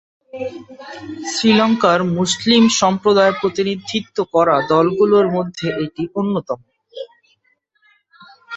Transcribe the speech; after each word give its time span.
শ্রীলঙ্কার 1.31 1.99
মুসলিম 2.17 2.63
সম্প্রদায়ের 2.81 3.35
প্রতিনিধিত্ব 3.41 4.17
করা 4.33 4.55
দলগুলোর 4.71 5.27
মধ্যে 5.35 5.67
এটি 5.83 6.03
অন্যতম। 6.15 6.59